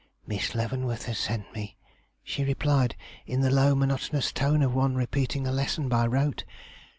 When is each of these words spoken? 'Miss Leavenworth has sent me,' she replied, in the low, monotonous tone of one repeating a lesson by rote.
'Miss 0.25 0.55
Leavenworth 0.55 1.05
has 1.05 1.19
sent 1.19 1.53
me,' 1.53 1.77
she 2.23 2.43
replied, 2.43 2.95
in 3.27 3.41
the 3.41 3.51
low, 3.51 3.75
monotonous 3.75 4.31
tone 4.33 4.63
of 4.63 4.73
one 4.73 4.95
repeating 4.95 5.45
a 5.45 5.51
lesson 5.51 5.87
by 5.89 6.07
rote. 6.07 6.43